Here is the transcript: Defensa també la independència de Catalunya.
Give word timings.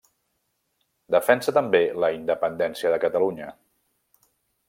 Defensa 1.15 1.53
també 1.57 1.81
la 2.05 2.09
independència 2.17 2.93
de 2.95 3.01
Catalunya. 3.05 3.53